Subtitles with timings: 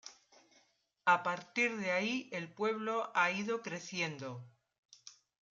[1.05, 4.43] A partir de ahí el pueblo ha ido creciendo.